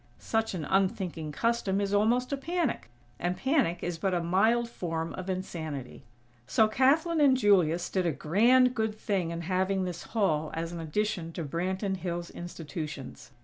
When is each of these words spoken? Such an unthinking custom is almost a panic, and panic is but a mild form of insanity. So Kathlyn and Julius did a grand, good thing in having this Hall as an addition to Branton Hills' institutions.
Such 0.17 0.55
an 0.55 0.65
unthinking 0.65 1.31
custom 1.31 1.79
is 1.79 1.93
almost 1.93 2.33
a 2.33 2.35
panic, 2.37 2.89
and 3.19 3.37
panic 3.37 3.83
is 3.83 3.99
but 3.99 4.15
a 4.15 4.19
mild 4.23 4.67
form 4.67 5.13
of 5.13 5.29
insanity. 5.29 6.05
So 6.47 6.67
Kathlyn 6.67 7.21
and 7.21 7.37
Julius 7.37 7.87
did 7.87 8.07
a 8.07 8.11
grand, 8.11 8.73
good 8.73 8.95
thing 8.95 9.29
in 9.29 9.41
having 9.41 9.83
this 9.83 10.01
Hall 10.17 10.49
as 10.55 10.71
an 10.71 10.79
addition 10.79 11.31
to 11.33 11.43
Branton 11.45 11.97
Hills' 11.97 12.31
institutions. 12.31 13.29